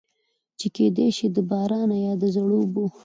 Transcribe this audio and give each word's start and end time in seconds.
چې 0.59 0.67
کېدے 0.75 1.07
شي 1.17 1.27
د 1.35 1.37
بارانۀ 1.49 1.97
يا 2.05 2.13
د 2.21 2.23
زړو 2.35 2.57
اوبو 2.63 2.83